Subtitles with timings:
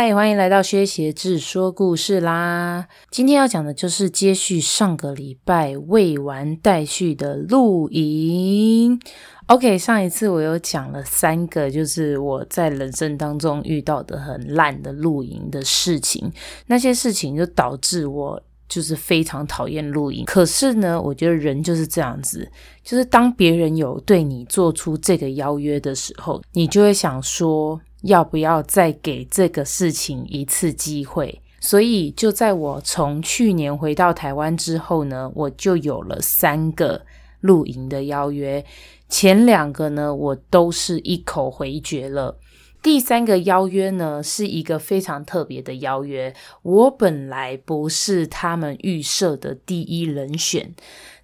[0.00, 2.86] 嗨，欢迎来到薛协志说故事啦！
[3.10, 9.00] 今天要讲的就是接续上个礼拜未完待续的露营。
[9.46, 16.30] OK，上一次我有讲了三个，就是我在人生当中遇到的很烂的露营的事情，
[16.66, 20.24] 那些事情就导致我就是非常讨厌露营。
[20.26, 22.48] 可是呢，我觉得人就是这样子，
[22.84, 31.40] 就是当别人有对你做出这个邀约的时候，你就会想说，要不要再给这个事情一次机会？
[31.60, 37.04] 所以就在我从去年回到台湾之后呢，我就有了三个
[37.40, 38.64] 露营的邀约。
[39.08, 42.36] 前两个呢，我都是一口回绝了。
[42.82, 46.34] 第三个邀约呢，是一个非常特别的邀约。
[46.62, 50.74] 我本来不是他们预设的第一人选。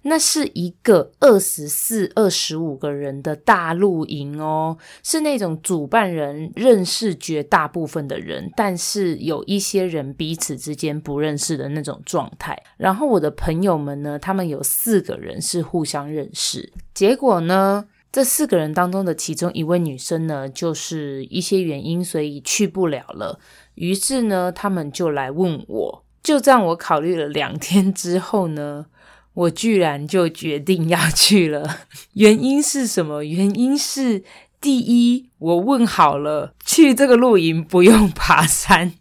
[0.07, 12.55] 那是一个二十四、二十五个人的大露营哦，是那种主办人认识绝大部分的人，但是有一些人彼此之间不认识的那种状态。
[12.77, 16.71] 然后我的朋友们呢，他们有四个人是互相认识。
[16.93, 17.85] 结果呢，
[18.15, 23.41] 这四个人当中的其中一位女生呢，就是一些原因，所以去不了了。
[23.73, 28.85] 于是呢，他们就来问我，就这样，我考虑了两天之后呢。
[29.33, 31.79] 我居然就决定要去了，
[32.13, 33.21] 原因是什么？
[33.25, 34.23] 原因是
[34.61, 38.93] 第一，我问好了，去这个露营不用爬山，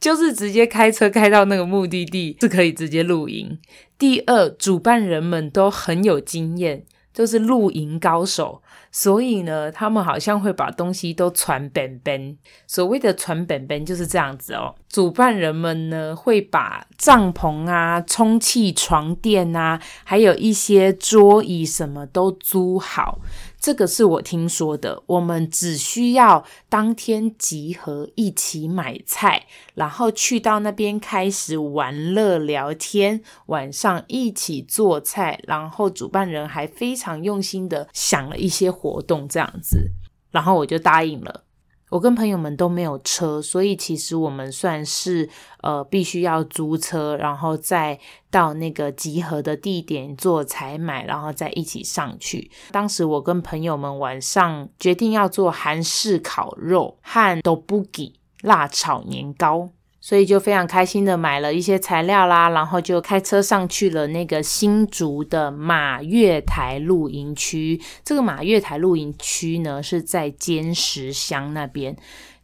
[0.00, 3.56] 就是直接开车开到那个目的地是可以直接露营。
[3.96, 6.84] 第二，主办人们都很有经验。
[7.16, 8.60] 都是露营高手，
[8.92, 12.36] 所以呢，他们好像会把东西都传本本。
[12.66, 14.74] 所谓的传本本就是这样子哦。
[14.90, 23.18] 主办人们呢，会把帐篷啊、充气床垫啊，还有一些桌椅什么都租好。
[23.66, 29.44] 这个是我听说的，我们只需要当天集合，一起买菜，
[29.74, 39.90] 然后去到那边开始玩乐聊天，晚上一起做菜，然后主办人还非常用心的想了一些活动这样子，
[40.30, 41.42] 然后我就答应了。
[41.88, 45.28] 我跟朋友们都没有车，所以其实我们算是
[45.62, 47.98] 呃必须要租车，然后再
[48.30, 52.50] 到那个集合的地点做采买，然后再一起上去。
[52.72, 59.70] 当时我跟朋友们晚上决定要做韩式烤肉和豆腐鸡辣炒年糕。
[60.06, 67.80] 所以就非常开心的买了一些材料啦，然后就开车上去了那个新竹的马月台露营区。
[68.04, 71.96] 这个马月台露营区呢，是在尖石乡那边。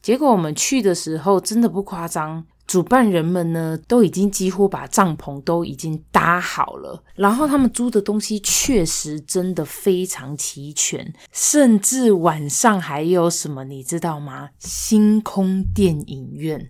[0.02, 14.48] 结果我们去的时候真的不夸张，主办人们呢都已经几乎把帐篷都已经搭好了，然后他们租的东西确实真的非常齐全，甚至晚上还有什么你知道吗？
[14.58, 16.68] 星空电影院。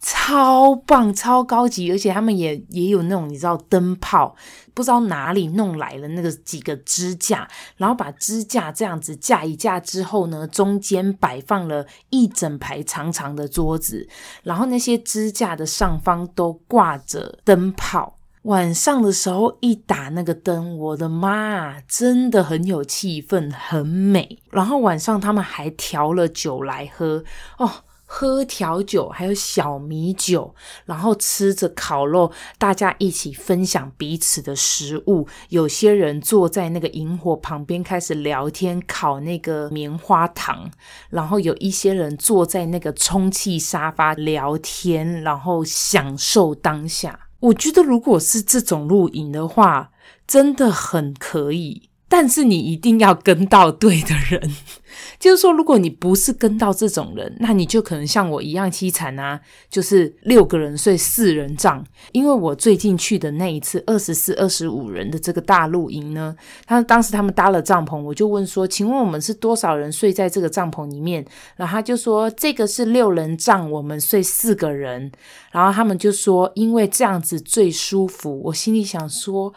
[0.00, 4.34] 超棒，超高级，而且他们也也有那种你知道灯泡，
[4.72, 7.46] 不知道哪里弄来了那个几个支架，
[7.76, 14.08] 然后把支架这样子架一架之后呢，中间摆放了一整排长长的桌子，
[14.42, 18.16] 然后那些支架的上方都挂着灯泡。
[18.44, 24.38] 晚上的时候一打那个灯，我的妈，真的很有气氛，很美。
[24.50, 27.22] 然后晚上他们还调了酒来喝
[27.58, 27.70] 哦。
[28.12, 30.52] 喝调酒，还有小米酒，
[30.84, 35.28] 然后吃着烤肉，大家一起分享彼此的食物。
[35.50, 40.68] 有些人坐在那个萤火旁边开始聊天，烤那个棉花糖。
[41.10, 47.28] 然后有一些人坐在那个充气沙发聊天，然后享受当下。
[47.38, 49.92] 我觉得如果是这种露营的话，
[50.26, 51.89] 真的很可以。
[52.12, 54.56] 但是你一定要跟到对的人，
[55.20, 59.40] 就是说，如果你不是跟到这种人，那你就可能像我一样凄惨啊，
[59.70, 61.86] 就是六个人睡四人帐。
[62.10, 66.34] 因为我最近去的那一次二十四、二十五人的这个大露营呢，
[66.66, 71.24] 他当时他们搭了帐篷，我就问说：“请问我们是多少人睡在这个帐篷里面？”
[71.54, 75.12] 然后他就说：“这个是六人帐，我们睡四个人。”
[75.52, 79.54] 然后他们就说：“因为这样子最舒服。”我心里想说。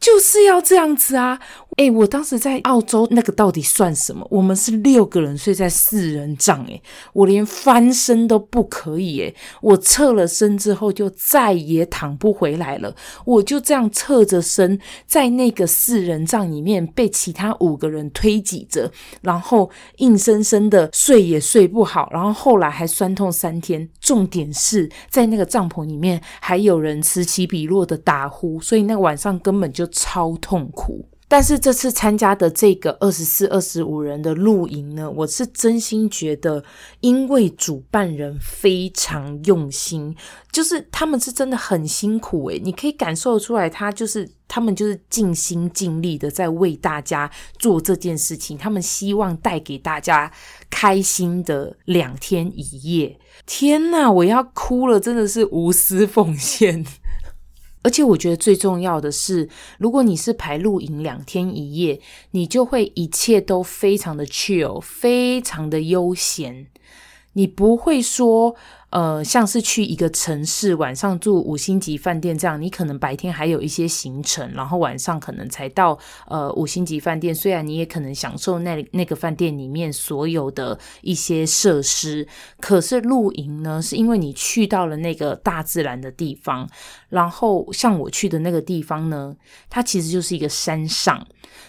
[0.00, 1.38] 就是要这样子啊！
[1.76, 4.26] 诶，我当时在澳洲，那个到底算什么？
[4.30, 6.82] 我们是六个人睡在四人帐，诶，
[7.12, 12.94] 我连翻身都不可以，诶，我侧了身之后就再也躺不回来了。
[13.24, 18.90] 我就这样侧着身在那个四人帐里面，被其他五个人推挤着，
[19.22, 23.88] 然后硬生生的睡也睡不好，然后后来还酸痛三天。
[24.00, 31.06] 重点是在那个帐篷里面还有人此起彼落的打呼，所以那个晚上根本就超痛苦。
[31.32, 36.64] 但是这次参加的这个二十四、二十五人的露营呢，我是真心觉得，
[36.98, 40.12] 因为主办人非常用心，
[40.50, 50.32] 就是他们是真的很辛苦诶，你可以感受出来，他就是他们就是尽心尽力的在为大家做这件事情，他们希望带给大家
[50.68, 53.16] 开心的两天一夜。
[53.46, 56.84] 天呐，我要哭了，真的是无私奉献。
[57.82, 59.48] 而且我觉得最重要的是，
[59.78, 62.00] 如果你是排露营两天一夜，
[62.32, 66.66] 你就会一切都非常的 chill，非常的悠闲，
[67.32, 68.56] 你不会说。
[68.90, 75.96] 呃，像是去一个城市，晚上住五星级饭店这样，你可能白天还有一些行程，然后晚上可能才到
[76.26, 77.32] 呃五星级饭店。
[77.32, 82.26] 虽然你也可能享受那那个饭店里面所有的一些设施，
[82.58, 86.68] 可是露营呢，是因为你去到了那个大自然的地方，
[87.08, 89.36] 然后像我去的那个地方呢，
[89.68, 91.24] 它其实就是一个山上。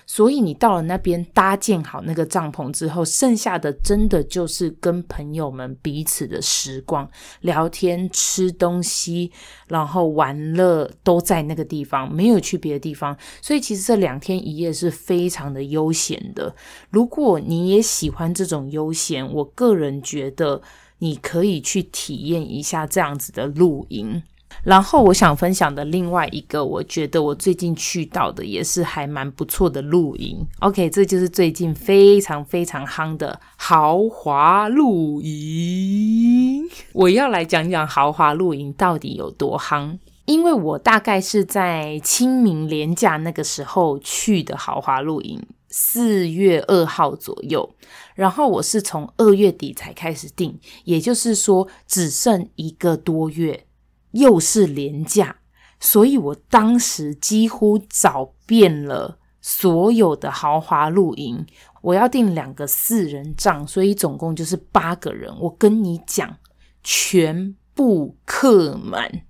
[0.06, 7.09] 所以你到了那边搭建好那个帐篷之后，剩下的真的就是跟朋友们彼此的时光，
[7.42, 9.31] 聊天、吃东西，
[9.68, 13.18] 然后玩乐都在那个地方，没有去别的地方。
[13.42, 16.56] 所以其实这两天一夜是非常的悠闲的。
[16.90, 20.62] 如果你也喜欢这种悠闲，我个人觉得
[21.00, 24.24] 你可以去体验一下这样子的露营。
[24.63, 30.45] 然后我想分享的另外一个，我觉得我最近去到的也是还蛮不错的露营。
[30.59, 36.69] OK，这就是最近非常非常夯的豪华露营。
[36.94, 47.75] 我要来讲讲豪华露营到底有多夯，因为我大概是在清明连假那个时候去的豪华露营，四月二号左右。
[48.13, 53.65] 然后我是从二月底才开始订，也就是说只剩一个多月。
[54.12, 55.38] 又是廉价，
[55.80, 61.46] 所以我当时几乎找遍了所有的豪华露营。
[61.81, 65.36] 我要订两个四人帐，所以总共就是八个人。
[65.40, 66.38] 我跟你讲，
[66.84, 69.24] 全部客满，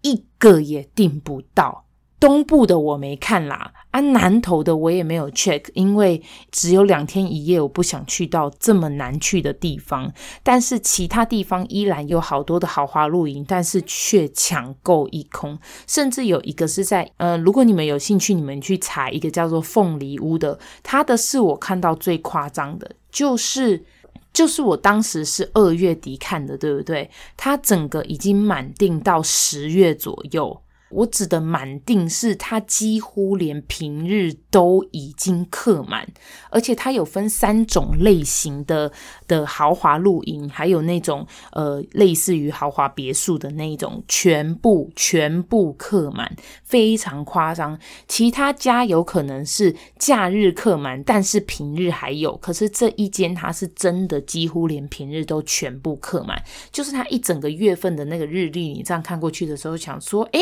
[0.00, 1.84] 一个也订不到。
[2.24, 10.10] 东部的我没看啦，啊，南投的我也没有 check，因为只有两天一夜，我不想去到这么难去的地方。
[10.42, 23.84] 但是其他地方依然有好多的豪华露营，但是却抢购一空，甚至有一个是在呃，如果你们有兴趣，你们去查一个叫做凤梨屋的，它的是我看到最夸张的，就是
[24.32, 27.10] 就是我当时是二月底看的，对不对？
[27.36, 30.58] 它整个已经满定到十月左右。
[30.94, 36.06] 我指的满定是它几乎连平日都已经客满，
[36.50, 38.92] 而且它有分三种类型的
[39.26, 47.78] 的豪华露营，还有那种呃类似于豪华别墅的那种，全部全部客满，非常夸张。
[48.06, 60.40] 其他家有可能是假日客满，但是平日还有，可是这一间它是真的几乎连平日都全部客满，就是它一整个月份的那个日历，你这样看过去的时候，想说，诶。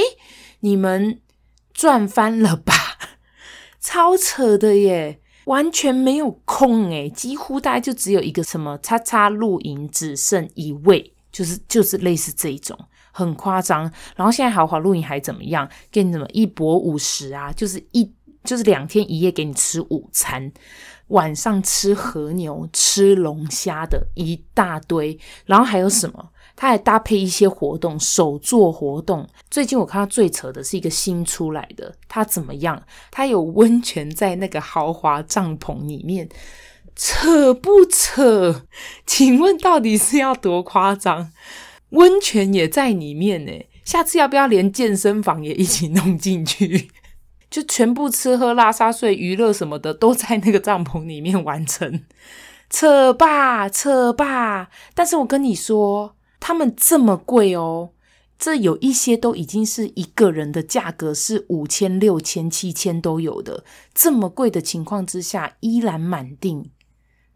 [0.60, 1.20] 你们
[1.72, 2.74] 赚翻了吧？
[3.80, 12.78] 超扯的耶，完全没有空诶，几乎大概就只有一个什么叉叉露营，只剩一位，就是就是类似这一种，
[13.10, 13.82] 很夸张。
[14.14, 15.68] 然后现在豪华露营还怎么样？
[15.90, 17.52] 给你怎么一泊五十啊？
[17.52, 18.08] 就是一
[18.44, 20.52] 就是两天一夜给你吃午餐，
[21.08, 26.30] 晚上吃和牛、吃龙虾的一大堆，然后还有什么？
[26.54, 29.28] 它还搭配一些活动，手作活动。
[29.50, 32.82] 最近我看到最扯的是一个新出来的，它怎么样？
[33.10, 36.28] 它有温泉在那个豪华帐篷里面，
[36.94, 38.66] 扯不扯？
[39.06, 41.32] 请问到底是要多夸张？
[41.90, 43.52] 温泉也在里面呢，
[43.84, 46.90] 下次要不要连健身房也一起弄进去？
[47.50, 52.04] 就全部吃喝拉撒睡娱乐什么的都在那个帐篷里面完成，
[52.70, 54.70] 扯吧扯吧！
[54.94, 56.14] 但是我跟你说。
[56.44, 57.90] 他们这么贵哦，
[58.36, 63.62] 这有一些都已经是一个人的价格是五千、六千、七千都有的。
[63.94, 66.68] 这么贵的情况之下，依然满定，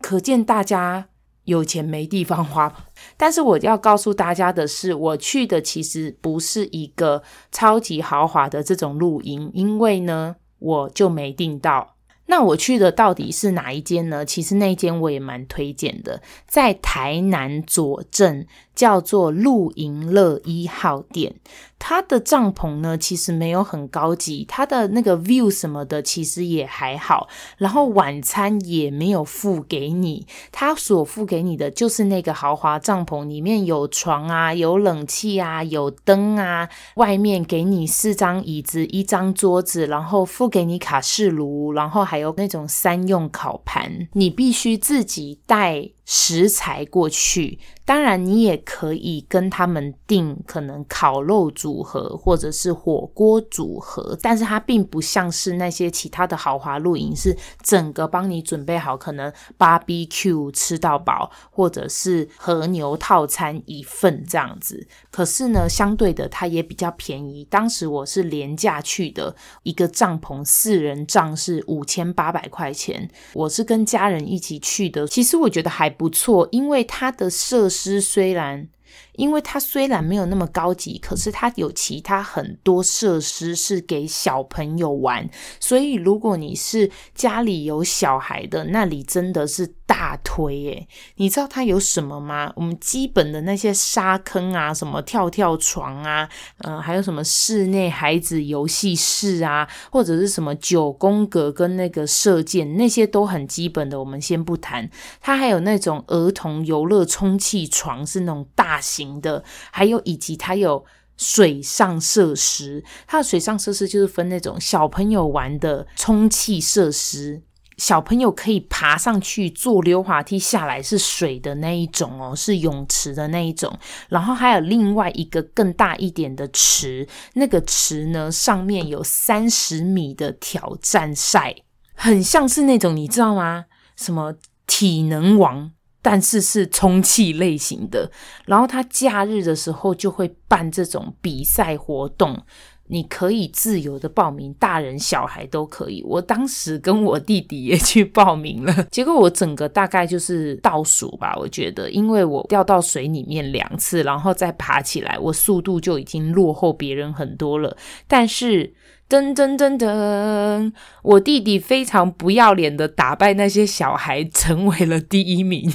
[0.01, 1.07] 可见大家
[1.45, 2.75] 有钱没地方花。
[3.17, 7.23] 但是我要告诉大家的是，我去的其实不是一个
[7.53, 11.93] 超级豪华的这种露营，因为呢，我就没订到。
[12.29, 14.25] 那我去的到底是哪一间呢？
[14.27, 21.35] 其实那间我也蛮推荐的，在台南左镇叫做露营乐一号店。
[21.79, 27.29] 它的帐篷呢，其实没有很高级，它的那个 view 什么的其实也还好，
[27.59, 47.59] 然后晚餐也没有付给你，它所付给你的就是那个豪华帐篷，里面有床啊，有冷气啊，有灯啊，外面给你四张椅子，一张桌子，然后付给你卡式炉，然后还有那种三用烤盘，你必须自己带食材过去。
[47.85, 64.89] 当然，你也可以跟他们订可能烤肉组合或者是火锅组合，但是它并不像是那些其他的豪华露营，是整个帮你准备好，可能 barbecue 吃到饱，或者是和牛套餐一份这样子。
[65.13, 67.45] 可是呢，相对的，它也比较便宜。
[67.45, 75.07] 当时我是廉价去的，一个帐篷四人帐是五千八百块钱，我是跟家人一起去的。
[75.07, 78.01] 其实我觉得还不错，因为它的设施。
[78.01, 78.69] 虽然。
[79.15, 85.29] 因为它虽然没有那么高级，可是它有其他很多设施是给小朋友玩，
[85.61, 90.89] 所以如果你是家里有小孩的，那里真的是大推耶。
[91.17, 92.53] 你知道它有什么吗？
[92.57, 104.89] 我们基本的那些沙坑啊，什么跳跳床啊，嗯、呃，还有什么室内孩子游戏室啊，或者是什么九宫格跟那个射箭，那些都很基本的，我们先不谈。
[105.21, 109.21] 它还有那种儿童游乐充气床，是那种大型。
[109.21, 110.85] 的，还有以及它有
[111.17, 117.43] 水上设施，它的水上设施就是分那种小朋友玩的充气设施，
[117.79, 123.79] 小朋友可以爬上去坐溜滑梯下来是水的那一种哦，是泳池的那一种。
[124.09, 131.57] 然后还有另外一个更大一点的池，那个池呢，上面有三十米的挑战赛，
[131.95, 133.65] 很像是那种你知道吗？
[133.97, 134.35] 什么
[134.67, 135.73] 体能王。
[136.09, 138.09] 但是是充气类型的，
[138.45, 142.41] 然后他假日的时候就会办这种比赛活动，
[142.89, 146.03] 你可以自由的报名，大人小孩都可以。
[146.07, 157.77] 我当时跟我弟弟也去报名了，结果我整个大概就是倒数吧，我觉得，因为我掉到水里面两次，然后再爬起来，我速度就已经落后别人很多了，
[158.07, 158.75] 但是。
[159.09, 160.73] 噔噔噔噔！
[161.05, 165.73] 我弟弟非常不要脸的打败那些小孩，成为了第一名。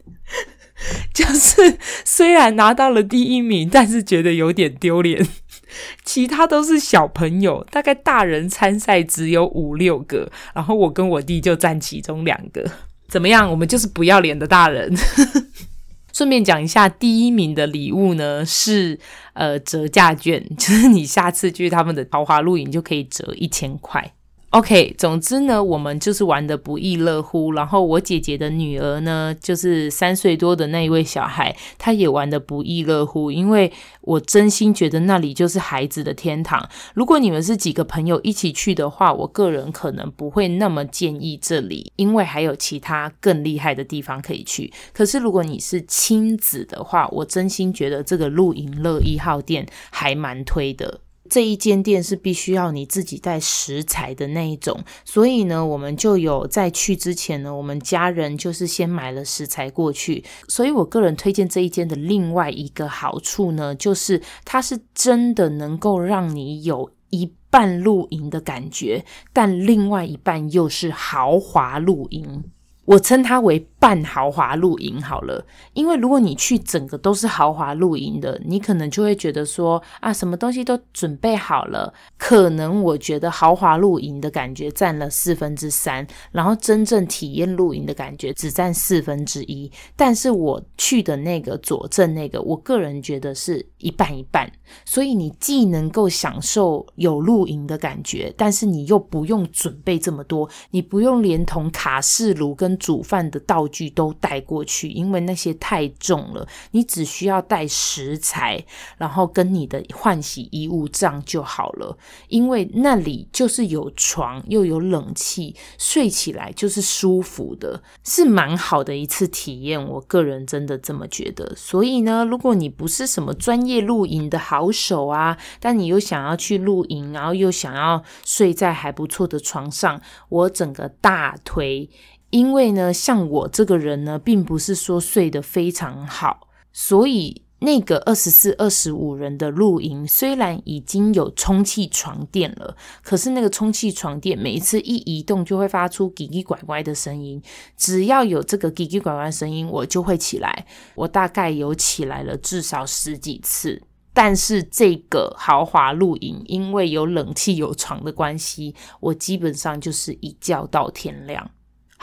[1.12, 5.28] 就是虽然拿到了第一名，但是觉得有点丢脸。
[6.04, 12.64] 其他都是小朋友，大概大人参赛只有五六个，然后我跟我弟就占其中两个。
[13.08, 13.50] 怎么样？
[13.50, 14.94] 我们就是不要脸的大人。
[16.12, 18.98] 顺便讲一下，第一名的礼物呢是
[19.32, 24.12] 呃折价券，就是你下次去他们的豪华露营就可以折一千块。
[24.54, 27.50] OK，总之呢，我们就是玩的不亦乐乎。
[27.50, 33.32] 然后我姐姐的女儿呢，就是三岁多的那一位小孩，她也玩的不亦乐乎。
[33.32, 36.68] 因为我真心觉得那里就是孩子的天堂。
[36.94, 44.72] 如果你们是几个朋友一起去的话，我个人可能不会那么建议这里，因为还有其他更厉害的地方可以去。
[44.92, 51.00] 可是如果你是亲子的话，我真心觉得这个露营乐一号店还蛮推的。
[51.28, 60.22] 这一间店是必须要你自己带食材的那一种，所以呢，我们就有在去之前呢，我们家人就是先买了食材过去。
[60.48, 72.44] 所以我个人推荐这一间的另外一个好处呢，就是它是真的能够让你有一半露营的感觉，但另外一半又是豪华露营。
[72.86, 81.92] 我称它为半豪华露营好了，因为如果你去整个都是豪华露营的，你可能就会觉得说啊，什么东西都准备好了。
[82.16, 89.70] 可能我觉得豪华露营的感觉占了四分之三，然后真正体验露营的感觉只占四分之一。
[89.94, 94.50] 但是我去的那个佐证那个，我个人觉得是一半一半。
[94.86, 106.46] 所以你既能够享受有露营的感觉，但是你又不用准备这么多，你不用连同卡式炉跟煮饭的道具都带过去，因为那些太重了。
[106.70, 108.64] 你只需要带食材，
[108.98, 111.96] 然后跟你的换洗衣物这样就好了。
[112.28, 119.82] 因为那里就是有床，又有冷气，睡起来就是舒服的，是蛮好的一次体验。
[119.88, 121.54] 我个人真的这么觉得。
[121.56, 131.88] 所以呢，如果你不是什么专业露营的好手啊，但你又想要去露营，然后又想要睡在还不错的床上，我整个大推。
[132.34, 147.40] 因为呢，像我这个人呢，并不是说睡得非常好，所以那个二十四、二十五人的露营，虽然已经有充气床垫了，可是那个充气床垫每一次一移动就会发出叽叽拐拐的声音。
[147.76, 150.66] 只要有这个叽叽拐拐声音，我就会起来。
[150.96, 153.80] 我大概有起来了至少十几次。
[154.12, 161.48] 但是这个豪华露营，因为有冷气、有床的关系，我基本上就是一觉到天亮，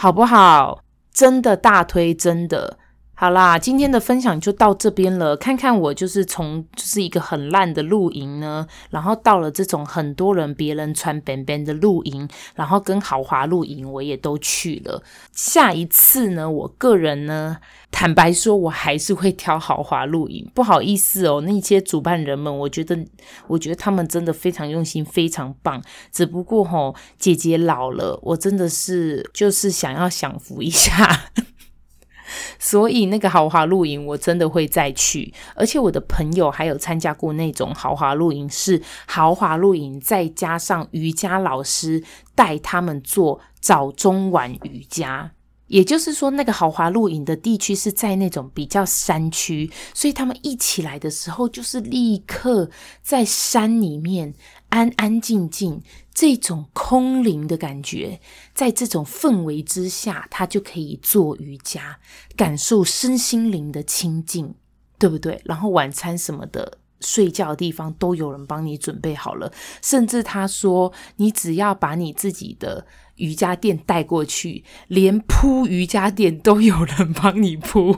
[0.01, 0.79] 好不好？
[1.13, 2.79] 真的大推，真的。
[3.22, 5.38] 好啦，今天的分享就到这边了。
[5.38, 15.04] 看看我就是从就是一个很烂的露营呢，然后到了这种很多人别人穿便便的露营，然后跟豪华露营我也都去了。
[15.34, 17.58] 下一次呢，我个人呢，
[17.92, 20.50] 坦白说，我还是会挑豪华露营。
[20.56, 22.98] 不好意思哦，那些主办人们，我觉得
[23.46, 25.80] 我觉得他们真的非常用心，非常棒。
[26.12, 31.25] 只不过吼，姐姐老了，我真的是就是想要享福一下。
[32.60, 42.04] 所以那个豪华露营我真的会再去，而且我的朋友还有参加过那种豪华露营，是豪华露营再加上瑜伽老师
[42.36, 45.32] 带他们做早中晚瑜伽，
[45.72, 52.70] 也就是说那个豪华露营的地区是在那种比较山区，所以他们一起来的时候就是立刻
[53.01, 54.34] 在山里面
[54.68, 55.82] 安安静静。
[56.13, 58.20] 这种空灵的感觉，
[58.54, 62.00] 在这种氛围之下，他就可以做瑜伽，
[62.36, 64.54] 感受身心灵的清净，
[65.00, 65.42] 对不对？
[65.46, 77.98] 然后晚餐什么的，睡觉的地方都有人帮你准备好了，甚至他说，你只要把你自己的瑜伽垫带过去，连铺瑜伽垫都有人帮你铺，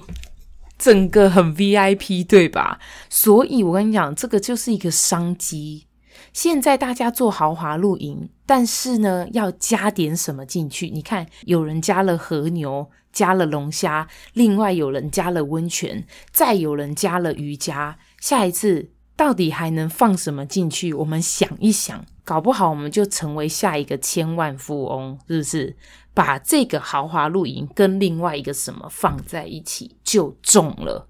[0.78, 2.80] 整个很 VIP，对吧？
[3.10, 5.86] 所以我跟你讲，这个就是一个商机。
[6.32, 10.90] 现在大家做豪华露营，但是呢，要加点什么进去？
[10.90, 17.98] 你看，有人加了和牛，加了龙虾，另外有人加了温泉，再有人加了瑜伽。
[18.24, 20.94] 下一次到底还能放什么进去？
[20.94, 25.76] 我们想一想，搞不好我们就成为下一个千万富翁，是不是？
[26.14, 31.10] 把这个豪华露营跟另外一个什么放在一起就中了。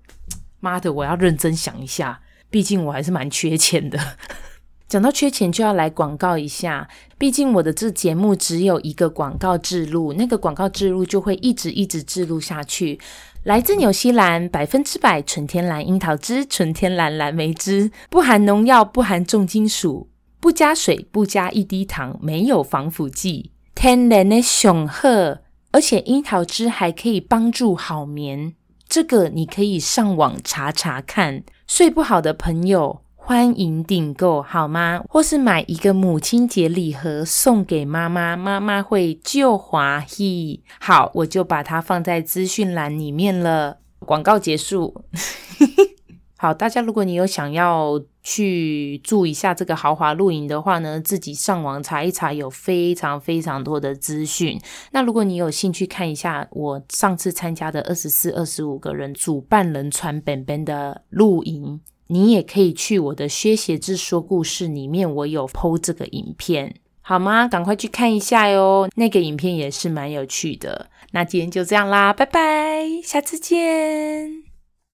[0.60, 4.00] 妈的，我要认真想一下，毕竟我还是蛮缺钱的。
[4.88, 6.88] 讲到缺钱，就要来广告一下。
[7.18, 13.00] 毕竟我的这节目只有一个广告置入，那个广告置入就会一直一直置入下去。
[13.44, 25.10] 来自纽西兰百分之百纯天然樱桃汁，纯天然蓝莓汁，不含农药，不含重金属，不加水，不加一滴糖，没有防腐剂，天然的上好。
[25.72, 28.54] 而且樱桃汁还可以帮助好眠，
[28.88, 31.44] 这个你可以上网查查看。
[31.66, 33.03] 睡不好的朋友。
[33.26, 35.02] 欢迎订购好吗？
[35.08, 40.62] 或是买一个母亲节礼盒送给妈妈，妈妈会就欢喜。
[40.82, 43.78] 好，我就把它放在资讯栏里面了。
[44.00, 45.06] 广告结束。
[46.38, 54.60] 好，大家如果你有想要去住一下这个豪华露营的话呢，自己上网查一查，有非常非常多的资讯。
[54.92, 61.80] 那如果你有兴趣看一下我上次参加的二十四、二十五个人主办人传本本的露营。
[62.14, 67.48] 你也可以去我的薛协志说故事里面，我有剖这个影片，好吗？
[67.48, 70.92] 赶快去看一下哟，那个影片也是蛮有趣的。
[71.12, 74.53] 那今天就这样啦，拜拜，下次见。